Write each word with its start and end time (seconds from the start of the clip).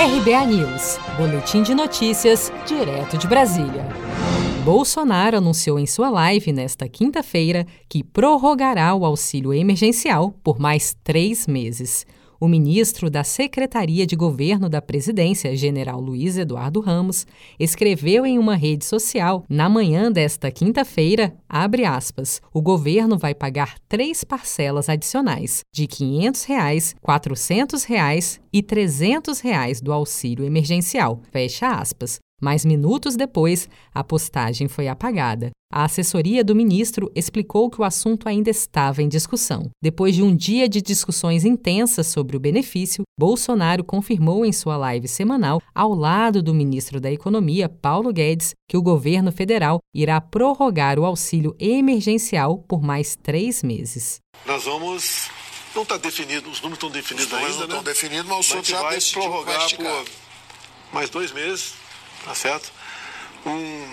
RBA 0.00 0.46
News, 0.46 0.98
Boletim 1.18 1.62
de 1.62 1.74
Notícias, 1.74 2.50
direto 2.66 3.18
de 3.18 3.26
Brasília. 3.26 3.86
Bolsonaro 4.64 5.36
anunciou 5.36 5.78
em 5.78 5.84
sua 5.84 6.08
live 6.08 6.54
nesta 6.54 6.88
quinta-feira 6.88 7.66
que 7.86 8.02
prorrogará 8.02 8.94
o 8.94 9.04
auxílio 9.04 9.52
emergencial 9.52 10.34
por 10.42 10.58
mais 10.58 10.96
três 11.04 11.46
meses. 11.46 12.06
O 12.42 12.48
ministro 12.48 13.10
da 13.10 13.22
Secretaria 13.22 14.06
de 14.06 14.16
Governo 14.16 14.66
da 14.66 14.80
Presidência, 14.80 15.54
general 15.54 16.00
Luiz 16.00 16.38
Eduardo 16.38 16.80
Ramos, 16.80 17.26
escreveu 17.58 18.24
em 18.24 18.38
uma 18.38 18.56
rede 18.56 18.86
social 18.86 19.44
na 19.46 19.68
manhã 19.68 20.10
desta 20.10 20.50
quinta-feira, 20.50 21.36
abre 21.46 21.84
aspas, 21.84 22.40
o 22.50 22.62
governo 22.62 23.18
vai 23.18 23.34
pagar 23.34 23.78
três 23.86 24.24
parcelas 24.24 24.88
adicionais 24.88 25.60
de 25.70 25.86
500 25.86 26.44
reais, 26.44 26.94
400 27.02 27.84
reais 27.84 28.40
e 28.50 28.62
300 28.62 29.38
reais 29.40 29.82
do 29.82 29.92
auxílio 29.92 30.46
emergencial, 30.46 31.20
fecha 31.30 31.68
aspas, 31.68 32.20
mas 32.40 32.64
minutos 32.64 33.16
depois, 33.16 33.68
a 33.92 34.02
postagem 34.02 34.66
foi 34.66 34.88
apagada. 34.88 35.50
A 35.72 35.84
assessoria 35.84 36.42
do 36.42 36.54
ministro 36.54 37.10
explicou 37.14 37.70
que 37.70 37.80
o 37.80 37.84
assunto 37.84 38.28
ainda 38.28 38.50
estava 38.50 39.02
em 39.02 39.08
discussão. 39.08 39.70
Depois 39.80 40.14
de 40.16 40.22
um 40.22 40.34
dia 40.34 40.68
de 40.68 40.82
discussões 40.82 41.44
intensas 41.44 42.08
sobre 42.08 42.36
o 42.36 42.40
benefício, 42.40 43.04
Bolsonaro 43.18 43.84
confirmou 43.84 44.44
em 44.44 44.52
sua 44.52 44.76
live 44.76 45.06
semanal, 45.06 45.62
ao 45.74 45.94
lado 45.94 46.42
do 46.42 46.52
ministro 46.52 47.00
da 47.00 47.12
Economia, 47.12 47.68
Paulo 47.68 48.12
Guedes, 48.12 48.54
que 48.68 48.76
o 48.76 48.82
governo 48.82 49.30
federal 49.30 49.78
irá 49.94 50.20
prorrogar 50.20 50.98
o 50.98 51.04
auxílio 51.04 51.54
emergencial 51.58 52.58
por 52.58 52.82
mais 52.82 53.14
três 53.14 53.62
meses. 53.62 54.18
Nós 54.44 54.64
vamos. 54.64 55.28
Não 55.72 55.82
está 55.82 55.96
definido, 55.96 56.50
os 56.50 56.60
números 56.60 56.78
estão 56.78 56.90
definidos 56.90 57.26
os 57.26 57.32
números 57.32 57.52
ainda, 57.52 57.66
não 57.68 57.74
né? 57.74 57.78
estão 57.78 57.84
definidos, 57.84 58.26
mas 58.26 58.38
o 58.38 58.42
senhor 58.42 58.64
já 58.64 58.82
vai 58.82 58.94
decidiu 58.96 59.22
prorrogar 59.22 59.76
por 59.76 60.04
mais 60.92 61.08
dois 61.10 61.30
meses 61.32 61.74
tá 62.24 62.34
certo? 62.34 62.72
Um, 63.46 63.88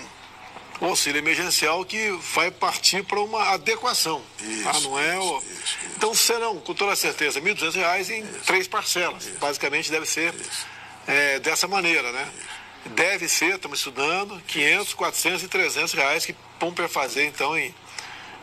um 0.81 0.87
auxílio 0.87 1.19
emergencial 1.19 1.83
que 1.83 2.11
vai 2.33 2.51
partir 2.51 3.03
para 3.03 3.19
uma 3.19 3.53
adequação. 3.53 4.21
Isso, 4.39 4.69
ah, 4.69 4.79
não 4.81 4.99
é 4.99 5.17
o... 5.17 5.37
isso, 5.37 5.45
isso, 5.63 5.77
então 5.95 6.13
serão, 6.13 6.57
com 6.59 6.73
toda 6.73 6.95
certeza, 6.95 7.39
R$ 7.39 7.53
1.200 7.53 8.09
em 8.09 8.25
três 8.45 8.67
parcelas. 8.67 9.27
Basicamente 9.39 9.91
deve 9.91 10.05
ser 10.05 10.33
é, 11.07 11.39
dessa 11.39 11.67
maneira, 11.67 12.11
né? 12.11 12.29
Deve 12.87 13.27
ser, 13.27 13.55
estamos 13.55 13.79
estudando, 13.79 14.41
500, 14.47 14.93
400 14.93 15.43
e 15.43 15.47
300 15.47 15.93
reais 15.93 16.25
que 16.25 16.35
vão 16.59 16.73
fazer 16.87 17.25
então 17.25 17.57
em 17.57 17.73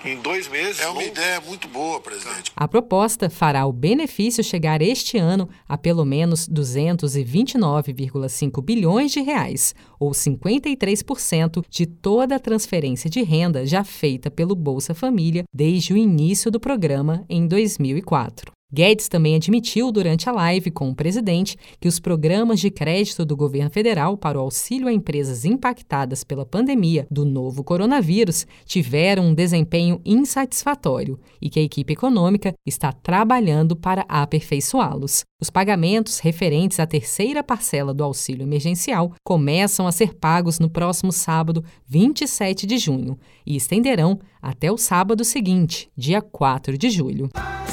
em 0.04 0.20
dois 0.20 0.46
meses. 0.48 0.80
É 0.80 0.88
uma 0.88 1.02
ideia 1.02 1.40
muito 1.40 1.66
boa, 1.68 2.00
presidente. 2.00 2.52
A 2.56 2.68
proposta 2.68 3.28
fará 3.28 3.66
o 3.66 3.72
benefício 3.72 4.44
chegar 4.44 4.80
este 4.80 5.18
ano 5.18 5.48
a 5.68 5.76
pelo 5.76 6.04
menos 6.04 6.48
229,5 6.48 8.62
bilhões 8.62 9.10
de 9.12 9.20
reais, 9.20 9.74
ou 9.98 10.12
53% 10.12 11.64
de 11.68 11.86
toda 11.86 12.36
a 12.36 12.40
transferência 12.40 13.10
de 13.10 13.20
renda 13.22 13.66
já 13.66 13.82
feita 13.82 14.30
pelo 14.30 14.54
Bolsa 14.54 14.94
Família 14.94 15.42
desde 15.52 15.92
o 15.92 15.96
início 15.96 16.48
do 16.50 16.60
programa 16.60 17.24
em 17.28 17.46
2004. 17.46 18.53
Guedes 18.74 19.08
também 19.08 19.36
admitiu 19.36 19.92
durante 19.92 20.28
a 20.28 20.32
live 20.32 20.68
com 20.68 20.90
o 20.90 20.94
presidente 20.96 21.56
que 21.80 21.86
os 21.86 22.00
programas 22.00 22.58
de 22.58 22.72
crédito 22.72 23.24
do 23.24 23.36
governo 23.36 23.70
federal 23.70 24.16
para 24.16 24.36
o 24.36 24.40
auxílio 24.40 24.88
a 24.88 24.92
empresas 24.92 25.44
impactadas 25.44 26.24
pela 26.24 26.44
pandemia 26.44 27.06
do 27.08 27.24
novo 27.24 27.62
coronavírus 27.62 28.48
tiveram 28.66 29.26
um 29.26 29.34
desempenho 29.34 30.00
insatisfatório 30.04 31.20
e 31.40 31.48
que 31.48 31.60
a 31.60 31.62
equipe 31.62 31.92
econômica 31.92 32.52
está 32.66 32.90
trabalhando 32.90 33.76
para 33.76 34.04
aperfeiçoá-los. 34.08 35.22
Os 35.40 35.50
pagamentos 35.50 36.18
referentes 36.18 36.80
à 36.80 36.86
terceira 36.86 37.44
parcela 37.44 37.94
do 37.94 38.02
auxílio 38.02 38.42
emergencial 38.42 39.12
começam 39.22 39.86
a 39.86 39.92
ser 39.92 40.14
pagos 40.14 40.58
no 40.58 40.68
próximo 40.68 41.12
sábado, 41.12 41.64
27 41.86 42.66
de 42.66 42.76
junho, 42.78 43.16
e 43.46 43.54
estenderão 43.54 44.18
até 44.42 44.72
o 44.72 44.76
sábado 44.76 45.24
seguinte, 45.24 45.88
dia 45.96 46.20
4 46.20 46.76
de 46.76 46.90
julho. 46.90 47.30